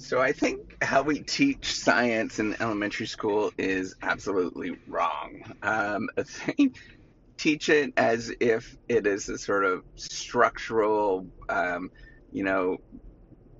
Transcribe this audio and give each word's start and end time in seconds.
So 0.00 0.20
I 0.20 0.32
think 0.32 0.60
how 0.80 1.02
we 1.02 1.24
teach 1.24 1.72
science 1.72 2.38
in 2.38 2.56
elementary 2.60 3.06
school 3.06 3.50
is 3.58 3.94
absolutely 4.00 4.76
wrong. 4.86 5.42
Um, 5.62 6.08
they 6.46 6.70
teach 7.36 7.68
it 7.68 7.92
as 7.96 8.32
if 8.40 8.74
it 8.88 9.06
is 9.06 9.28
a 9.28 9.38
sort 9.38 9.64
of 9.64 9.82
structural, 9.96 11.26
um, 11.48 11.90
you 12.30 12.44
know, 12.44 12.78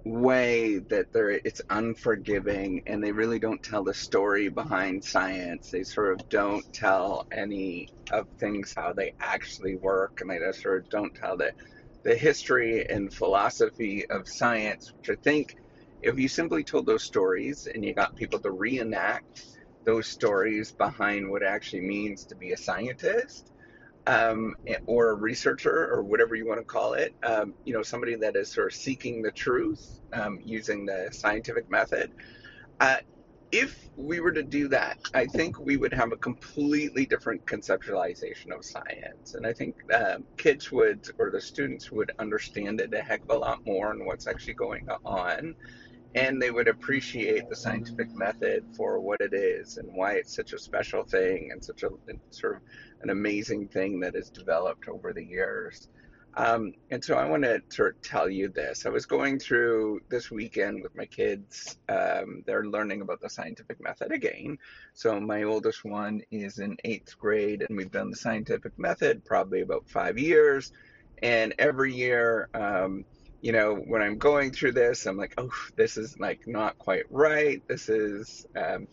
way 0.04 0.79
that 0.90 1.06
they're 1.12 1.40
it's 1.45 1.61
unforgiving, 1.70 2.82
and 2.86 3.02
they 3.02 3.12
really 3.12 3.41
don't 3.41 3.62
tell 3.62 3.82
the 3.82 3.95
story 3.95 4.48
behind 4.48 5.02
science. 5.05 5.70
They 5.70 5.82
sort 5.82 6.12
of 6.12 6.29
don't 6.29 6.64
tell 6.73 7.27
any 7.32 7.89
of 8.12 8.27
things 8.39 8.73
how 8.77 8.93
they 8.93 9.12
actually 9.20 9.77
work, 9.77 10.18
and 10.20 10.30
they 10.30 10.39
just 10.39 10.62
sort 10.62 10.79
of 10.79 10.89
don't 10.89 11.14
tell 11.14 11.36
the 11.36 11.52
the 12.05 12.14
history 12.14 12.89
and 12.89 13.12
philosophy 13.12 14.07
of 14.09 14.29
science, 14.29 14.93
which 14.98 15.18
I 15.18 15.20
think 15.25 15.48
if 16.02 16.18
you 16.18 16.28
simply 16.28 16.64
told 16.64 16.86
those 16.86 17.02
stories 17.02 17.66
and 17.72 17.84
you 17.84 17.94
got 17.94 18.14
people 18.16 18.39
to 18.40 18.50
reenact 18.50 19.43
those 19.84 20.06
stories 20.06 20.72
behind 20.72 21.29
what 21.29 21.43
it 21.43 21.46
actually 21.46 21.80
means 21.80 22.25
to 22.26 22.36
be 22.36 22.52
a 22.52 22.56
scientist 22.56 23.52
um, 24.06 24.54
or 24.86 25.11
a 25.11 25.14
researcher 25.14 25.89
or 25.92 26.03
whatever 26.03 26.34
you 26.34 26.46
want 26.46 26.61
to 26.61 26.64
call 26.64 26.94
it, 26.94 27.14
um, 27.22 27.54
you 27.64 27.72
know, 27.72 27.82
somebody 27.82 28.14
that 28.14 28.36
is 28.36 28.53
sort 28.53 28.68
of 28.68 28.72
seeking 28.72 29.22
the 29.22 29.30
truth 29.32 30.00
um, 30.12 30.39
using 30.42 30.86
the 30.86 31.08
scientific 31.12 31.70
method. 31.70 32.12
Uh, 32.80 32.97
if 33.50 33.89
we 33.97 34.20
were 34.20 34.33
to 34.33 34.42
do 34.42 34.69
that, 34.69 34.98
I 35.14 35.25
think 35.25 35.58
we 35.58 35.78
would 35.78 35.94
have 35.94 36.12
a 36.12 36.17
completely 36.19 37.06
different 37.06 37.44
conceptualization 37.47 38.55
of 38.55 38.62
science. 38.62 39.34
And 39.34 39.47
I 39.47 39.55
think 39.55 39.75
uh, 39.92 40.19
kids 40.36 40.70
would, 40.70 41.06
or 41.19 41.30
the 41.30 41.41
students 41.41 41.91
would 41.91 42.12
understand 42.19 42.80
it 42.80 42.92
a 42.92 43.00
heck 43.00 43.22
of 43.22 43.30
a 43.30 43.39
lot 43.39 43.61
more 43.64 43.91
and 43.91 44.05
what's 44.06 44.27
actually 44.27 44.55
going 44.55 44.86
on 45.05 45.55
and 46.14 46.41
they 46.41 46.50
would 46.50 46.69
appreciate 46.69 47.48
the 47.48 47.56
scientific 47.56 48.08
method 48.14 48.64
for 48.77 49.00
what 49.00 49.20
it 49.20 49.34
is 49.34 49.77
and 49.77 49.89
why 49.95 50.14
it's 50.14 50.34
such 50.34 50.53
a 50.53 50.59
special 50.59 51.05
thing 51.05 51.51
and 51.53 51.62
such 51.62 51.83
a 51.83 51.91
sort 52.31 52.56
of 52.56 52.62
an 53.03 53.11
amazing 53.11 53.69
thing 53.69 54.01
that 54.01 54.14
has 54.14 54.31
developed 54.31 54.89
over 54.89 55.12
the 55.12 55.25
years. 55.25 55.89
Um, 56.34 56.73
and 56.91 57.05
so 57.05 57.17
I 57.17 57.29
want 57.29 57.42
to 57.42 57.61
sort 57.69 57.97
of 57.97 58.03
tell 58.03 58.29
you 58.31 58.48
this. 58.48 58.86
I 58.86 58.91
was 58.91 59.06
going 59.06 59.41
through 59.41 60.01
this 60.09 60.31
weekend 60.31 60.83
with 60.83 60.95
my 60.95 61.06
kids. 61.06 61.77
Um, 61.89 62.42
they're 62.47 62.64
learning 62.64 63.01
about 63.01 63.20
the 63.20 63.29
scientific 63.29 63.81
method 63.81 64.12
again. 64.12 64.59
So 64.95 65.19
my 65.20 65.42
oldest 65.42 65.84
one 65.84 66.23
is 66.31 66.59
in 66.59 66.77
eighth 66.84 67.19
grade, 67.19 67.64
and 67.69 67.77
we've 67.77 67.91
done 67.91 68.11
the 68.11 68.17
scientific 68.17 68.79
method 68.79 69.25
probably 69.25 69.62
about 69.62 69.89
five 69.89 70.17
years. 70.17 70.73
And 71.23 71.55
every 71.59 71.92
year, 71.92 72.48
um, 72.55 73.05
you 73.41 73.53
know, 73.53 73.75
when 73.75 74.03
I'm 74.03 74.19
going 74.19 74.53
through 74.53 74.72
this, 74.72 75.06
I'm 75.06 75.17
like, 75.17 75.34
oh, 75.39 75.50
this 75.77 75.97
is 75.97 76.19
like 76.19 76.41
not 76.47 76.78
quite 76.78 77.05
right. 77.11 77.62
This 77.69 77.89
is, 77.89 78.47
um, 78.56 78.89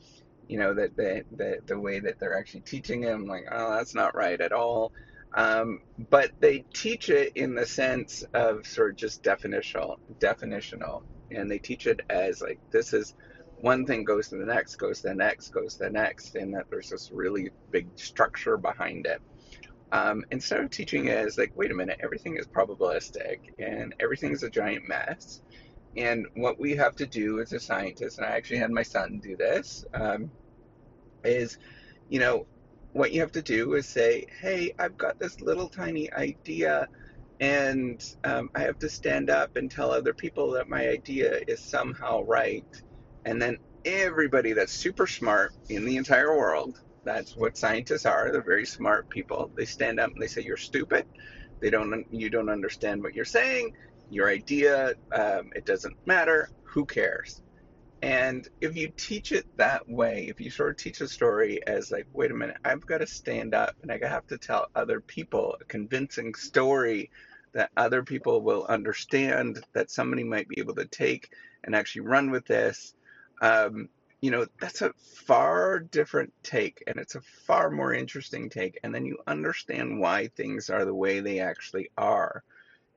you 0.48 0.60
know, 0.60 0.74
that 0.76 0.96
the, 0.96 1.24
the 1.36 1.58
the 1.66 1.80
way 1.80 2.00
that 2.00 2.20
they're 2.20 2.38
actually 2.38 2.62
teaching 2.62 3.04
it. 3.04 3.10
I'm 3.12 3.26
like, 3.26 3.46
oh, 3.52 3.76
that's 3.76 3.96
not 3.96 4.16
right 4.16 4.40
at 4.40 4.52
all. 4.52 4.92
Um, 5.36 5.80
but 6.10 6.32
they 6.40 6.64
teach 6.74 7.10
it 7.10 7.34
in 7.36 7.56
the 7.56 7.66
sense 7.66 8.24
of 8.34 8.66
sort 8.66 8.92
of 8.92 8.98
just 8.98 9.24
definitional, 9.24 9.98
definitional, 10.20 11.02
and 11.32 11.50
they 11.50 11.60
teach 11.60 11.88
it 11.88 12.02
as 12.10 12.42
like 12.42 12.60
this 12.72 12.94
is 12.94 13.16
one 13.58 13.86
thing 13.86 14.04
goes 14.04 14.30
to 14.30 14.38
the 14.38 14.46
next, 14.46 14.76
goes 14.76 15.02
to 15.02 15.10
the 15.10 15.16
next, 15.16 15.50
goes 15.50 15.76
to 15.76 15.86
the 15.86 15.90
next, 15.90 16.36
and 16.36 16.54
that 16.54 16.66
there's 16.70 16.90
this 16.90 17.10
really 17.12 17.50
big 17.72 17.88
structure 17.96 18.58
behind 18.58 19.08
it 19.08 19.22
um, 19.92 20.26
instead 20.32 20.60
of 20.62 20.70
teaching 20.70 21.10
as 21.10 21.38
like, 21.38 21.52
wait 21.56 21.72
a 21.72 21.76
minute, 21.76 22.00
everything 22.02 22.38
is 22.38 22.48
probabilistic 22.48 23.40
and 23.60 23.94
everything 24.00 24.32
is 24.32 24.44
a 24.44 24.50
giant 24.50 24.88
mess. 24.88 25.42
And 25.98 26.26
what 26.36 26.60
we 26.60 26.76
have 26.76 26.96
to 26.98 27.06
do 27.06 27.40
as 27.40 27.54
a 27.54 27.60
scientist, 27.60 28.18
and 28.18 28.28
I 28.28 28.32
actually 28.32 28.58
had 28.58 28.72
my 28.72 28.84
son 28.84 29.20
do 29.24 29.38
this, 29.38 29.86
um, 29.94 30.30
is, 31.24 31.58
you 32.10 32.20
know, 32.20 32.46
what 32.94 33.12
you 33.12 33.22
have 33.22 33.32
to 33.34 33.42
do 33.42 33.74
is 33.76 33.88
say, 33.88 34.26
hey, 34.42 34.74
I've 34.80 34.98
got 34.98 35.20
this 35.20 35.42
little 35.42 35.68
tiny 35.68 36.12
idea, 36.14 36.88
and 37.40 38.02
um, 38.24 38.50
I 38.56 38.62
have 38.62 38.80
to 38.80 38.90
stand 38.90 39.30
up 39.30 39.58
and 39.58 39.70
tell 39.70 39.92
other 39.92 40.14
people 40.14 40.52
that 40.52 40.70
my 40.70 40.88
idea 40.88 41.42
is 41.48 41.60
somehow 41.62 42.24
right. 42.24 42.66
And 43.26 43.42
then 43.42 43.58
everybody 43.84 44.54
that's 44.54 44.72
super 44.72 45.08
smart 45.08 45.54
in 45.70 45.86
the 45.86 45.98
entire 45.98 46.38
world 46.38 46.82
that's 47.06 47.36
what 47.38 47.58
scientists 47.58 48.06
are. 48.06 48.32
They're 48.32 48.44
very 48.44 48.66
smart 48.66 49.10
people. 49.10 49.52
They 49.58 49.66
stand 49.66 50.00
up 50.00 50.12
and 50.14 50.22
they 50.22 50.28
say 50.28 50.42
you're 50.44 50.58
stupid. 50.58 51.06
They 51.62 51.70
don't. 51.70 52.06
You 52.12 52.30
don't 52.30 52.50
understand 52.50 53.04
what 53.04 53.16
you're 53.16 53.26
saying. 53.26 53.72
Your 54.10 54.30
idea. 54.30 54.96
Um, 55.14 55.52
it 55.56 55.66
doesn't 55.66 55.96
matter. 56.06 56.50
Who 56.74 56.86
cares? 56.86 57.42
And 58.02 58.48
if 58.62 58.78
you 58.78 58.92
teach 58.98 59.32
it 59.32 59.46
that 59.58 59.84
way, 59.90 60.28
if 60.30 60.40
you 60.40 60.52
sort 60.52 60.72
of 60.72 60.78
teach 60.78 61.02
a 61.02 61.08
story 61.08 61.60
as 61.68 61.92
like, 61.92 62.08
wait 62.14 62.32
a 62.32 62.36
minute, 62.36 62.58
I've 62.64 62.86
got 62.86 63.00
to 63.00 63.08
stand 63.08 63.56
up 63.56 63.76
and 63.82 63.92
I 63.92 64.00
have 64.08 64.28
to 64.28 64.38
tell 64.38 64.68
other 64.76 65.02
people 65.02 65.56
a 65.62 65.66
convincing 65.66 66.36
story 66.36 67.10
that 67.56 67.72
other 67.78 68.04
people 68.04 68.42
will 68.44 68.66
understand, 68.68 69.64
that 69.74 69.90
somebody 69.90 70.24
might 70.24 70.48
be 70.48 70.60
able 70.60 70.76
to 70.76 70.86
take 70.86 71.30
and 71.64 71.76
actually 71.76 72.02
run 72.02 72.32
with 72.32 72.46
this. 72.46 72.94
Um, 73.42 73.90
you 74.26 74.32
know, 74.32 74.48
that's 74.60 74.82
a 74.82 74.92
far 75.28 75.78
different 75.78 76.34
take 76.42 76.84
and 76.88 76.98
it's 76.98 77.14
a 77.14 77.22
far 77.46 77.70
more 77.70 77.94
interesting 77.94 78.50
take. 78.50 78.80
And 78.82 78.92
then 78.92 79.06
you 79.06 79.20
understand 79.28 80.00
why 80.00 80.30
things 80.30 80.72
are 80.72 80.84
the 80.84 80.96
way 80.96 81.20
they 81.20 81.42
actually 81.42 81.92
are. 81.96 82.44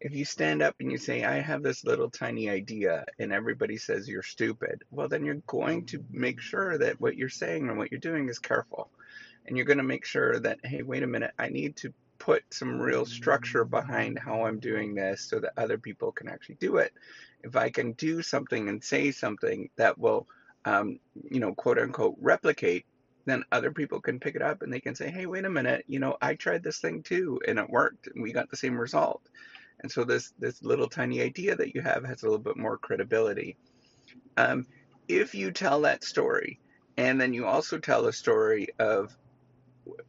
If 0.01 0.15
you 0.15 0.25
stand 0.25 0.63
up 0.63 0.77
and 0.81 0.91
you 0.91 0.97
say, 0.97 1.25
I 1.25 1.41
have 1.41 1.63
this 1.63 1.85
little 1.85 2.09
tiny 2.09 2.49
idea, 2.49 3.05
and 3.19 3.31
everybody 3.31 3.77
says 3.77 4.09
you're 4.09 4.23
stupid, 4.23 4.85
well, 4.91 5.07
then 5.07 5.27
you're 5.27 5.43
going 5.47 5.85
to 5.87 6.03
make 6.11 6.41
sure 6.41 6.79
that 6.79 6.99
what 6.99 7.19
you're 7.19 7.29
saying 7.29 7.69
and 7.69 7.77
what 7.77 7.91
you're 7.93 8.01
doing 8.01 8.31
is 8.31 8.39
careful. 8.39 8.89
And 9.45 9.55
you're 9.55 9.67
going 9.67 9.77
to 9.77 9.85
make 9.85 10.07
sure 10.07 10.41
that, 10.41 10.61
hey, 10.65 10.81
wait 10.83 11.03
a 11.03 11.07
minute, 11.07 11.33
I 11.39 11.51
need 11.51 11.77
to 11.79 11.93
put 12.19 12.43
some 12.55 12.81
real 12.81 13.05
structure 13.05 13.67
behind 13.67 14.19
how 14.19 14.47
I'm 14.47 14.61
doing 14.61 14.95
this 14.95 15.29
so 15.29 15.41
that 15.41 15.53
other 15.59 15.77
people 15.77 16.11
can 16.11 16.31
actually 16.31 16.55
do 16.55 16.79
it. 16.79 16.95
If 17.45 17.55
I 17.55 17.69
can 17.69 17.93
do 17.93 18.23
something 18.23 18.71
and 18.71 18.83
say 18.83 19.11
something 19.11 19.69
that 19.77 19.99
will 19.99 20.27
um, 20.65 20.99
you 21.31 21.41
know, 21.41 21.55
quote 21.55 21.79
unquote, 21.79 22.17
replicate, 22.21 22.87
then 23.25 23.45
other 23.53 23.71
people 23.71 24.01
can 24.01 24.21
pick 24.21 24.35
it 24.35 24.43
up 24.43 24.63
and 24.63 24.73
they 24.73 24.81
can 24.81 24.95
say, 24.95 25.11
hey, 25.11 25.27
wait 25.27 25.45
a 25.45 25.51
minute, 25.51 25.85
you 25.87 25.99
know, 25.99 26.17
I 26.21 26.35
tried 26.35 26.63
this 26.63 26.79
thing 26.79 27.03
too 27.03 27.41
and 27.47 27.59
it 27.59 27.69
worked 27.71 28.09
and 28.09 28.23
we 28.23 28.33
got 28.33 28.51
the 28.51 28.57
same 28.57 28.79
result. 28.79 29.23
And 29.81 29.91
so 29.93 30.05
this 30.05 30.33
this 30.39 30.63
little 30.63 30.89
tiny 30.89 31.23
idea 31.23 31.55
that 31.57 31.75
you 31.75 31.83
have 31.83 32.05
has 32.05 32.23
a 32.23 32.27
little 32.27 32.39
bit 32.39 32.57
more 32.57 32.77
credibility. 32.79 33.57
Um, 34.37 34.67
if 35.07 35.35
you 35.35 35.53
tell 35.53 35.83
that 35.83 36.03
story, 36.05 36.59
and 36.97 37.21
then 37.21 37.33
you 37.33 37.47
also 37.47 37.79
tell 37.79 38.07
a 38.07 38.13
story 38.13 38.69
of 38.79 39.17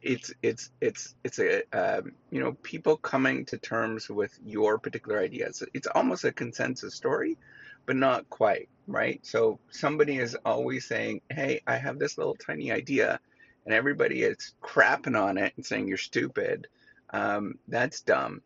it's 0.02 0.32
it's 0.42 0.70
it's 0.80 1.14
it's 1.24 1.38
a 1.38 1.62
um, 1.72 2.12
you 2.30 2.40
know 2.40 2.52
people 2.62 2.96
coming 2.96 3.44
to 3.46 3.58
terms 3.58 4.08
with 4.08 4.36
your 4.44 4.78
particular 4.78 5.20
ideas. 5.20 5.62
It's 5.72 5.86
almost 5.86 6.24
a 6.24 6.32
consensus 6.32 6.94
story, 6.94 7.38
but 7.86 7.96
not 7.96 8.28
quite, 8.30 8.68
right? 8.86 9.24
So 9.24 9.58
somebody 9.70 10.18
is 10.18 10.36
always 10.44 10.86
saying, 10.86 11.22
Hey, 11.30 11.62
I 11.66 11.76
have 11.76 11.98
this 11.98 12.18
little 12.18 12.36
tiny 12.36 12.72
idea, 12.72 13.20
and 13.64 13.74
everybody 13.74 14.22
is 14.22 14.54
crapping 14.62 15.20
on 15.20 15.38
it 15.38 15.52
and 15.56 15.64
saying 15.64 15.88
you're 15.88 15.96
stupid. 15.96 16.66
Um, 17.10 17.58
that's 17.68 18.02
dumb, 18.02 18.42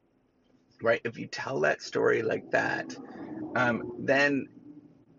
right? 0.82 1.00
If 1.04 1.18
you 1.18 1.26
tell 1.26 1.60
that 1.60 1.82
story 1.82 2.22
like 2.22 2.50
that, 2.52 2.96
um, 3.56 3.92
then 3.98 4.48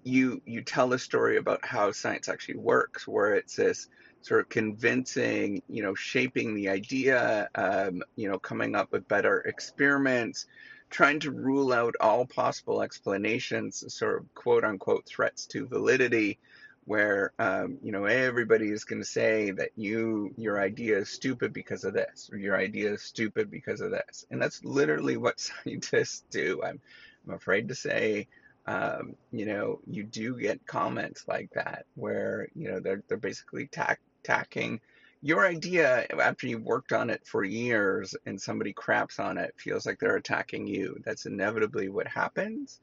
you 0.04 0.42
you 0.46 0.62
tell 0.62 0.94
a 0.94 1.00
story 1.00 1.38
about 1.38 1.66
how 1.66 1.92
science 1.92 2.30
actually 2.30 2.58
works, 2.58 3.08
where 3.08 3.36
it's 3.36 3.56
this 3.56 3.88
sort 4.22 4.42
of 4.42 4.50
convincing, 4.50 5.62
you 5.68 5.84
know, 5.84 5.94
shaping 5.94 6.56
the 6.56 6.70
idea, 6.70 7.48
um, 7.56 8.02
you 8.16 8.30
know, 8.30 8.40
coming 8.40 8.76
up 8.76 8.92
with 8.92 9.08
better 9.08 9.40
experiments, 9.42 10.48
trying 10.96 11.20
to 11.20 11.30
rule 11.30 11.74
out 11.74 11.94
all 12.00 12.26
possible 12.26 12.82
explanations, 12.82 13.84
sort 13.94 14.18
of 14.18 14.34
quote 14.34 14.64
unquote 14.64 15.06
threats 15.06 15.46
to 15.46 15.68
validity, 15.68 16.40
where 16.86 17.34
um, 17.38 17.78
you 17.84 17.92
know 17.92 18.06
everybody 18.06 18.70
is 18.70 18.86
going 18.86 19.02
to 19.02 19.08
say 19.08 19.52
that 19.52 19.72
you 19.76 20.34
your 20.38 20.58
idea 20.58 20.98
is 21.00 21.10
stupid 21.10 21.52
because 21.52 21.84
of 21.84 21.94
this, 21.94 22.30
or 22.32 22.38
your 22.38 22.56
idea 22.56 22.94
is 22.94 23.02
stupid 23.02 23.52
because 23.52 23.82
of 23.82 23.92
this, 23.92 24.26
and 24.32 24.42
that's 24.42 24.64
literally 24.64 25.18
what 25.26 25.38
scientists 25.38 26.24
do. 26.30 26.64
I'm 26.64 26.80
I'm 27.28 27.34
afraid 27.34 27.68
to 27.68 27.76
say. 27.76 28.28
Um, 28.66 29.16
you 29.32 29.46
know, 29.46 29.80
you 29.86 30.04
do 30.04 30.40
get 30.40 30.66
comments 30.66 31.26
like 31.28 31.52
that 31.56 31.86
where 31.96 32.48
you 32.56 32.72
know 32.72 32.80
they're 32.80 33.04
they're 33.10 33.18
basically 33.18 33.68
tack, 33.68 34.00
tacking 34.24 34.80
your 35.22 35.46
idea 35.46 36.06
after 36.20 36.48
you've 36.48 36.64
worked 36.64 36.94
on 36.94 37.10
it 37.10 37.26
for 37.26 37.44
years 37.44 38.16
and 38.26 38.40
somebody 38.40 38.74
craps 38.74 39.20
on 39.20 39.38
it 39.38 39.54
feels 39.58 39.86
like 39.86 40.00
they're 40.00 40.16
attacking 40.16 40.68
you 40.68 40.98
that's 41.04 41.26
inevitably 41.26 41.90
what 41.90 42.08
happens 42.08 42.80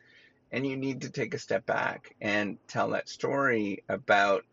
and 0.50 0.66
you 0.66 0.76
need 0.76 1.02
to 1.02 1.10
take 1.10 1.34
a 1.34 1.38
step 1.38 1.64
back 1.66 2.14
and 2.20 2.58
tell 2.68 2.90
that 2.90 3.08
story 3.08 3.82
about 3.88 4.44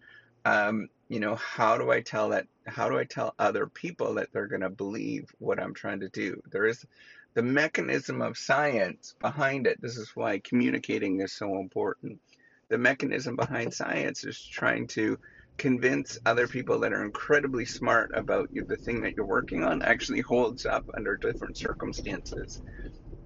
um, 0.46 0.88
you 1.10 1.20
know 1.20 1.36
how 1.36 1.78
do 1.78 1.92
i 1.92 2.02
tell 2.02 2.30
that 2.30 2.48
how 2.68 2.88
do 2.90 2.98
i 2.98 3.04
tell 3.04 3.34
other 3.40 3.68
people 3.68 4.14
that 4.16 4.32
they're 4.32 4.48
going 4.48 4.62
to 4.62 4.70
believe 4.70 5.34
what 5.40 5.60
i'm 5.60 5.74
trying 5.74 6.00
to 6.00 6.10
do? 6.10 6.42
There 6.52 6.66
is 6.66 6.86
the 7.34 7.44
mechanism 7.44 8.22
of 8.22 8.38
science 8.38 9.16
behind 9.20 9.68
it. 9.68 9.82
This 9.82 9.98
is 9.98 10.16
why 10.16 10.40
communicating 10.40 11.22
is 11.22 11.32
so 11.32 11.58
important. 11.60 12.20
The 12.70 12.78
mechanism 12.78 13.36
behind 13.36 13.74
science 13.74 14.24
is 14.24 14.42
trying 14.42 14.88
to 14.88 15.18
convince 15.60 16.18
other 16.26 16.48
people 16.48 16.80
that 16.82 16.94
are 16.94 17.06
incredibly 17.06 17.66
smart 17.66 18.12
about 18.16 18.50
you, 18.52 18.66
the 18.68 18.78
thing 18.78 19.02
that 19.04 19.16
you're 19.18 19.28
working 19.28 19.64
on 19.64 19.84
actually 19.84 20.22
holds 20.22 20.66
up 20.66 20.86
under 20.98 21.18
different 21.18 21.58
circumstances. 21.58 22.62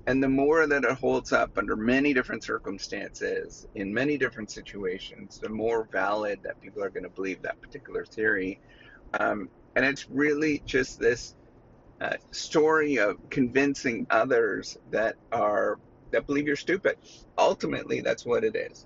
And 0.08 0.22
the 0.24 0.30
more 0.30 0.68
that 0.68 0.84
it 0.86 1.00
holds 1.00 1.32
up 1.32 1.52
under 1.58 1.78
many 1.78 2.14
different 2.14 2.44
circumstances, 2.44 3.66
in 3.76 3.94
many 3.94 4.18
different 4.18 4.52
situations, 4.52 5.40
the 5.42 5.50
more 5.50 5.88
valid 5.94 6.42
that 6.44 6.60
people 6.62 6.84
are 6.84 6.92
going 6.92 7.06
to 7.06 7.12
believe 7.12 7.42
that 7.44 7.62
particular 7.62 8.06
theory. 8.06 8.62
Um, 9.20 9.50
and 9.76 9.86
it's 9.86 10.08
really 10.10 10.64
just 10.66 11.00
this 11.00 11.36
uh, 12.02 12.18
story 12.34 12.98
of 12.98 13.18
convincing 13.32 14.06
others 14.12 14.78
that 14.90 15.16
are 15.32 15.80
that 16.12 16.28
believe 16.28 16.48
you're 16.48 16.56
stupid. 16.58 16.96
Ultimately, 17.38 18.02
that's 18.02 18.26
what 18.26 18.44
it 18.44 18.56
is. 18.56 18.86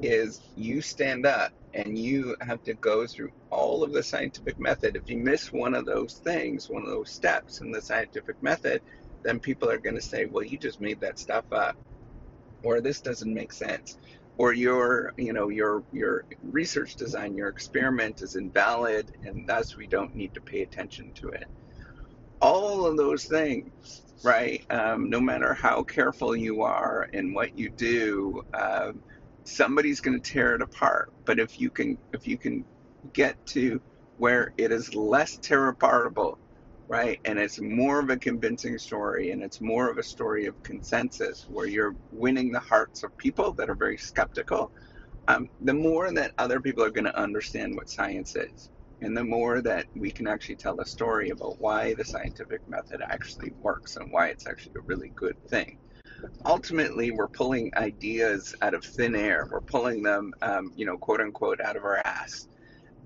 Is 0.00 0.42
you 0.54 0.82
stand 0.82 1.26
up 1.26 1.52
and 1.74 1.98
you 1.98 2.36
have 2.42 2.62
to 2.64 2.74
go 2.76 3.06
through 3.06 3.30
all 3.50 3.84
of 3.84 3.92
the 3.92 4.02
scientific 4.02 4.58
method. 4.58 4.96
If 4.96 5.08
you 5.08 5.18
miss 5.18 5.52
one 5.52 5.74
of 5.74 5.86
those 5.86 6.14
things, 6.24 6.68
one 6.70 6.82
of 6.84 6.90
those 6.90 7.10
steps 7.10 7.60
in 7.60 7.72
the 7.72 7.82
scientific 7.82 8.36
method, 8.42 8.82
then 9.24 9.40
people 9.40 9.70
are 9.70 9.78
going 9.80 9.96
to 9.96 10.02
say, 10.02 10.26
"Well, 10.26 10.44
you 10.44 10.58
just 10.58 10.80
made 10.80 11.00
that 11.00 11.18
stuff 11.18 11.46
up," 11.52 11.76
or 12.64 12.80
"This 12.80 13.00
doesn't 13.02 13.34
make 13.34 13.52
sense." 13.52 13.98
Or 14.38 14.52
your, 14.54 15.12
you 15.18 15.32
know, 15.34 15.48
your 15.50 15.84
your 15.92 16.24
research 16.42 16.96
design, 16.96 17.36
your 17.36 17.48
experiment 17.48 18.22
is 18.22 18.36
invalid, 18.36 19.12
and 19.24 19.48
thus 19.48 19.76
we 19.76 19.86
don't 19.88 20.14
need 20.14 20.34
to 20.34 20.42
pay 20.42 20.62
attention 20.62 21.12
to 21.16 21.28
it 21.30 21.44
all 22.40 22.86
of 22.86 22.96
those 22.96 23.24
things, 23.24 23.72
right? 24.22 24.62
Um, 24.70 25.10
no 25.10 25.20
matter 25.20 25.54
how 25.54 25.82
careful 25.84 26.36
you 26.36 26.62
are 26.62 27.08
in 27.12 27.34
what 27.34 27.56
you 27.56 27.70
do, 27.70 28.42
um, 28.54 29.02
somebody's 29.44 30.00
going 30.00 30.20
to 30.20 30.32
tear 30.32 30.54
it 30.54 30.62
apart. 30.62 31.12
But 31.26 31.38
if 31.38 31.60
you 31.60 31.70
can, 31.70 31.98
if 32.12 32.26
you 32.26 32.38
can 32.38 32.64
get 33.12 33.36
to 33.48 33.80
where 34.16 34.52
it 34.58 34.72
is 34.72 34.94
less 34.94 35.38
tear 35.38 35.72
apartable, 35.72 36.36
right, 36.88 37.20
and 37.24 37.38
it's 37.38 37.60
more 37.60 38.00
of 38.00 38.10
a 38.10 38.16
convincing 38.18 38.78
story, 38.78 39.30
and 39.30 39.42
it's 39.42 39.60
more 39.60 39.90
of 39.90 39.98
a 39.98 40.02
story 40.02 40.46
of 40.46 40.62
consensus, 40.62 41.46
where 41.48 41.66
you're 41.66 41.96
winning 42.12 42.52
the 42.52 42.60
hearts 42.60 43.02
of 43.02 43.16
people 43.18 43.52
that 43.54 43.70
are 43.70 43.76
very 43.76 43.98
skeptical, 43.98 44.72
um, 45.28 45.48
the 45.60 45.74
more 45.74 46.12
that 46.12 46.32
other 46.38 46.60
people 46.60 46.84
are 46.84 46.90
going 46.90 47.04
to 47.06 47.18
understand 47.18 47.74
what 47.76 47.88
science 47.88 48.36
is 48.36 48.70
and 49.00 49.16
the 49.16 49.24
more 49.24 49.60
that 49.62 49.86
we 49.94 50.10
can 50.10 50.26
actually 50.26 50.56
tell 50.56 50.80
a 50.80 50.86
story 50.86 51.30
about 51.30 51.60
why 51.60 51.94
the 51.94 52.04
scientific 52.04 52.60
method 52.68 53.02
actually 53.10 53.52
works 53.60 53.96
and 53.96 54.10
why 54.12 54.28
it's 54.28 54.46
actually 54.46 54.72
a 54.78 54.82
really 54.86 55.12
good 55.16 55.36
thing. 55.48 55.78
Ultimately, 56.46 57.10
we're 57.10 57.28
pulling 57.28 57.70
ideas 57.76 58.54
out 58.62 58.74
of 58.74 58.84
thin 58.84 59.14
air. 59.16 59.46
We're 59.50 59.60
pulling 59.62 60.02
them, 60.02 60.32
um, 60.42 60.72
you 60.76 60.86
know, 60.86 60.98
quote 60.98 61.20
unquote, 61.20 61.60
out 61.60 61.76
of 61.76 61.84
our 61.84 61.98
ass. 62.04 62.48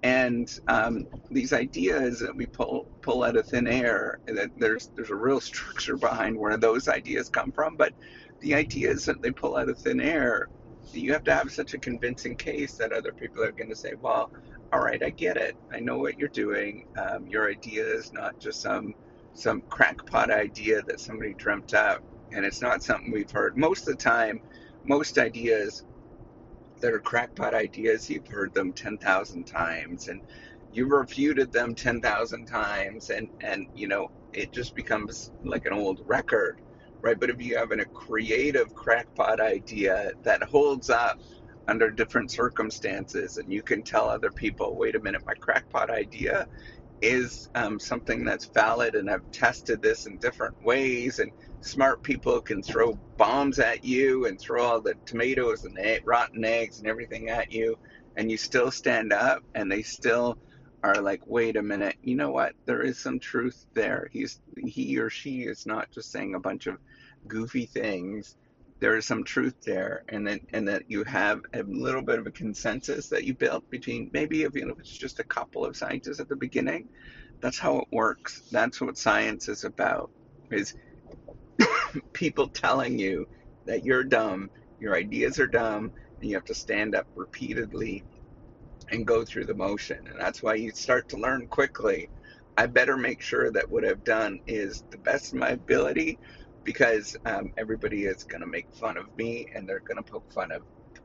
And 0.02 0.48
um, 0.68 1.06
these 1.30 1.52
ideas 1.52 2.20
that 2.20 2.36
we 2.36 2.46
pull 2.46 2.86
pull 3.02 3.24
out 3.24 3.36
of 3.36 3.46
thin 3.46 3.66
air, 3.66 4.20
that 4.26 4.50
there's 4.56 4.90
there's 4.96 5.10
a 5.10 5.16
real 5.16 5.40
structure 5.40 5.96
behind 5.96 6.38
where 6.38 6.56
those 6.56 6.88
ideas 6.88 7.28
come 7.28 7.52
from. 7.52 7.76
But 7.76 7.94
the 8.40 8.54
ideas 8.54 9.04
that 9.06 9.22
they 9.22 9.32
pull 9.32 9.56
out 9.56 9.68
of 9.68 9.78
thin 9.78 10.00
air, 10.00 10.48
you 10.92 11.12
have 11.12 11.24
to 11.24 11.34
have 11.34 11.50
such 11.52 11.74
a 11.74 11.78
convincing 11.78 12.36
case 12.36 12.76
that 12.76 12.92
other 12.92 13.12
people 13.12 13.42
are 13.42 13.52
going 13.52 13.70
to 13.70 13.76
say, 13.76 13.94
well, 14.00 14.30
all 14.72 14.80
right, 14.80 15.02
I 15.02 15.10
get 15.10 15.36
it. 15.36 15.56
I 15.72 15.80
know 15.80 15.98
what 15.98 16.18
you're 16.18 16.28
doing. 16.28 16.84
Um, 16.96 17.26
your 17.26 17.50
idea 17.50 17.84
is 17.84 18.12
not 18.12 18.38
just 18.38 18.60
some 18.62 18.94
some 19.34 19.62
crackpot 19.68 20.30
idea 20.30 20.82
that 20.86 21.00
somebody 21.00 21.34
dreamt 21.34 21.74
up, 21.74 22.02
and 22.32 22.44
it's 22.44 22.62
not 22.62 22.82
something 22.82 23.12
we've 23.12 23.30
heard. 23.30 23.56
Most 23.56 23.88
of 23.88 23.96
the 23.98 24.02
time, 24.04 24.40
most 24.84 25.18
ideas 25.18 25.84
that 26.80 26.92
are 26.94 27.00
crackpot 27.00 27.54
ideas, 27.54 28.08
you've 28.10 28.28
heard 28.28 28.54
them 28.54 28.72
ten 28.72 28.98
thousand 28.98 29.46
times, 29.46 30.08
and 30.08 30.22
you've 30.72 30.90
refuted 30.90 31.52
them 31.52 31.74
ten 31.74 32.00
thousand 32.00 32.46
times, 32.46 33.10
and 33.10 33.30
and 33.40 33.66
you 33.74 33.88
know 33.88 34.10
it 34.32 34.52
just 34.52 34.74
becomes 34.74 35.32
like 35.44 35.66
an 35.66 35.72
old 35.74 36.00
record, 36.06 36.60
right? 37.02 37.18
But 37.20 37.30
if 37.30 37.40
you 37.42 37.56
have 37.58 37.72
a 37.72 37.84
creative 37.86 38.74
crackpot 38.74 39.40
idea 39.40 40.12
that 40.24 40.42
holds 40.44 40.90
up 40.90 41.18
under 41.68 41.90
different 41.90 42.30
circumstances 42.30 43.38
and 43.38 43.52
you 43.52 43.62
can 43.62 43.82
tell 43.82 44.08
other 44.08 44.30
people 44.32 44.76
wait 44.76 44.96
a 44.96 45.00
minute 45.00 45.22
my 45.26 45.34
crackpot 45.34 45.90
idea 45.90 46.48
is 47.02 47.48
um, 47.54 47.78
something 47.80 48.24
that's 48.24 48.50
valid 48.54 48.94
and 48.94 49.10
i've 49.10 49.24
tested 49.32 49.82
this 49.82 50.06
in 50.06 50.16
different 50.18 50.54
ways 50.64 51.18
and 51.18 51.32
smart 51.60 52.02
people 52.02 52.40
can 52.42 52.62
throw 52.62 52.98
bombs 53.18 53.58
at 53.58 53.84
you 53.84 54.26
and 54.26 54.40
throw 54.40 54.64
all 54.64 54.80
the 54.82 54.94
tomatoes 55.06 55.64
and 55.64 55.78
rotten 56.06 56.44
eggs 56.44 56.78
and 56.80 56.88
everything 56.88 57.30
at 57.30 57.52
you 57.52 57.76
and 58.16 58.30
you 58.30 58.36
still 58.38 58.70
stand 58.70 59.12
up 59.12 59.42
and 59.54 59.70
they 59.70 59.82
still 59.82 60.38
are 60.84 61.02
like 61.02 61.20
wait 61.26 61.56
a 61.56 61.62
minute 61.62 61.96
you 62.02 62.16
know 62.16 62.30
what? 62.30 62.54
There 62.66 62.82
is 62.82 63.00
some 63.00 63.20
truth 63.20 63.66
there. 63.74 64.08
He's 64.12 64.40
he 64.58 64.98
or 64.98 65.10
she 65.10 65.42
is 65.42 65.66
not 65.66 65.90
just 65.92 66.10
saying 66.12 66.34
a 66.34 66.40
bunch 66.40 66.66
of 66.66 66.78
goofy 67.28 67.66
things 67.66 68.36
there 68.80 68.96
is 68.96 69.06
some 69.06 69.24
truth 69.24 69.54
there 69.66 70.04
and 70.08 70.26
then 70.26 70.40
and 70.52 70.68
that 70.68 70.84
you 70.88 71.04
have 71.04 71.40
a 71.54 71.62
little 71.64 72.02
bit 72.02 72.18
of 72.18 72.26
a 72.26 72.32
consensus 72.32 73.08
that 73.08 73.24
you 73.24 73.34
built 73.34 73.64
between 73.70 74.10
maybe 74.12 74.42
if, 74.44 74.54
you 74.54 74.66
know, 74.66 74.74
it's 74.78 74.96
just 74.96 75.20
a 75.20 75.24
couple 75.24 75.64
of 75.64 75.76
scientists 75.76 76.20
at 76.20 76.28
the 76.28 76.36
beginning 76.36 76.88
that's 77.40 77.58
how 77.58 77.78
it 77.78 77.88
works. 77.92 78.42
That's 78.50 78.80
what 78.80 78.98
science 78.98 79.48
is 79.48 79.64
about 79.64 80.10
is 80.50 80.74
people 82.12 82.48
telling 82.48 82.98
you 82.98 83.26
that 83.66 83.84
you're 83.84 84.04
dumb 84.04 84.50
your 84.78 84.94
ideas 84.96 85.38
are 85.38 85.46
dumb 85.46 85.92
and 86.20 86.30
you 86.30 86.36
have 86.36 86.44
to 86.44 86.54
stand 86.54 86.94
up 86.94 87.06
repeatedly 87.14 88.04
and 88.90 89.06
go 89.06 89.24
through 89.24 89.44
the 89.46 89.54
motion. 89.54 89.98
And 90.10 90.20
that's 90.20 90.42
why 90.42 90.54
you 90.54 90.70
start 90.72 91.08
to 91.10 91.16
learn 91.16 91.48
quickly. 91.48 92.08
I 92.56 92.66
better 92.66 92.96
make 92.96 93.22
sure 93.22 93.52
that 93.52 93.70
what 93.70 93.84
i've 93.84 94.04
done 94.04 94.40
is 94.46 94.84
the 94.90 94.98
best 94.98 95.32
of 95.32 95.38
my 95.38 95.50
ability 95.50 96.18
because 96.68 97.16
um, 97.24 97.50
everybody 97.56 98.04
is 98.04 98.24
going 98.24 98.42
to 98.42 98.46
make 98.46 98.66
fun 98.74 98.98
of 98.98 99.06
me 99.16 99.46
and 99.54 99.66
they're 99.66 99.80
going 99.88 99.96
to 99.96 100.02
poke 100.02 100.30
fun 100.30 100.52
of 100.52 100.60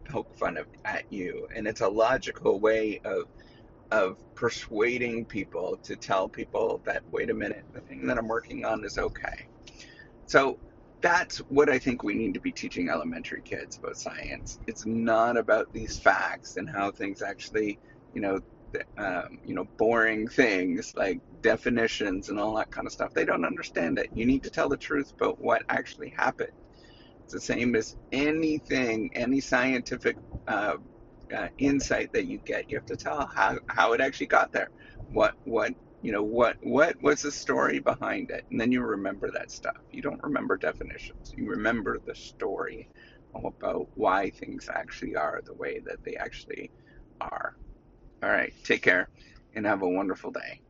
poke 0.09 0.27
fun 0.35 0.57
of 0.57 0.67
at 0.83 1.05
you. 1.09 1.47
And 1.55 1.65
it's 1.65 1.79
a 1.79 1.87
logical 1.87 2.59
way 2.59 2.99
of 3.05 3.27
of 3.89 4.17
persuading 4.35 5.25
people 5.25 5.79
to 5.83 5.95
tell 5.95 6.27
people 6.27 6.81
that 6.83 7.03
wait 7.11 7.29
a 7.29 7.33
minute 7.33 7.63
the 7.73 7.79
thing 7.79 8.05
that 8.07 8.17
i'm 8.17 8.27
working 8.27 8.65
on 8.65 8.83
is 8.83 8.97
okay. 8.97 9.47
So 10.25 10.59
that's 11.01 11.37
what 11.47 11.69
i 11.69 11.79
think 11.79 12.03
we 12.03 12.13
need 12.13 12.33
to 12.33 12.41
be 12.41 12.51
teaching 12.51 12.89
elementary 12.89 13.41
kids 13.41 13.77
about 13.77 13.95
science. 13.95 14.59
It's 14.67 14.85
not 14.85 15.37
about 15.37 15.71
these 15.71 15.97
facts 15.97 16.57
and 16.57 16.69
how 16.69 16.91
things 16.91 17.21
actually 17.21 17.79
you 18.13 18.19
know 18.19 18.41
um, 18.97 19.39
you 19.43 19.55
know, 19.55 19.67
boring 19.77 20.27
things 20.27 20.93
like 20.95 21.19
definitions 21.41 22.29
and 22.29 22.39
all 22.39 22.55
that 22.55 22.71
kind 22.71 22.87
of 22.87 22.93
stuff. 22.93 23.13
They 23.13 23.25
don't 23.25 23.45
understand 23.45 23.99
it. 23.99 24.09
You 24.13 24.25
need 24.25 24.43
to 24.43 24.49
tell 24.49 24.69
the 24.69 24.77
truth 24.77 25.13
about 25.19 25.39
what 25.41 25.63
actually 25.69 26.09
happened. 26.09 26.51
It's 27.23 27.33
the 27.33 27.41
same 27.41 27.75
as 27.75 27.95
anything, 28.11 29.11
any 29.15 29.39
scientific 29.39 30.17
uh, 30.47 30.75
uh, 31.33 31.47
insight 31.57 32.11
that 32.13 32.25
you 32.25 32.39
get. 32.39 32.69
You 32.69 32.77
have 32.77 32.85
to 32.87 32.97
tell 32.97 33.27
how, 33.33 33.57
how 33.67 33.93
it 33.93 34.01
actually 34.01 34.27
got 34.27 34.51
there. 34.51 34.69
What 35.11 35.35
what 35.45 35.73
you 36.01 36.11
know 36.11 36.23
what 36.23 36.57
what 36.61 37.01
was 37.01 37.21
the 37.21 37.31
story 37.31 37.79
behind 37.79 38.31
it, 38.31 38.45
and 38.51 38.59
then 38.59 38.71
you 38.71 38.81
remember 38.81 39.31
that 39.31 39.51
stuff. 39.51 39.77
You 39.91 40.01
don't 40.01 40.21
remember 40.23 40.57
definitions. 40.57 41.33
You 41.35 41.49
remember 41.49 41.99
the 42.05 42.15
story 42.15 42.89
about 43.35 43.87
why 43.95 44.29
things 44.31 44.69
actually 44.73 45.15
are 45.15 45.41
the 45.45 45.53
way 45.53 45.79
that 45.85 46.03
they 46.03 46.15
actually 46.15 46.71
are. 47.21 47.55
All 48.23 48.29
right. 48.29 48.53
Take 48.63 48.81
care 48.83 49.09
and 49.53 49.67
have 49.67 49.83
a 49.83 49.89
wonderful 49.89 50.31
day. 50.31 50.62